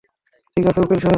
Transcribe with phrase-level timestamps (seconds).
[0.57, 1.09] ঠিক আছে, উকিল সাহেব।